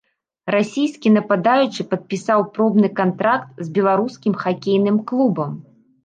[0.53, 5.51] Расійскі нападаючы падпісаў пробны кантракт з беларускім хакейным клубам.